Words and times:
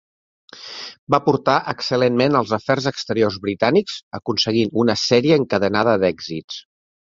Va 1.15 1.19
portar 1.25 1.57
excel·lentment 1.73 2.37
els 2.39 2.53
afers 2.57 2.87
exteriors 2.93 3.37
britànics, 3.45 3.99
aconseguint 4.21 4.75
una 4.85 4.97
sèrie 5.03 5.39
encadenada 5.43 5.95
d'èxits. 6.07 6.61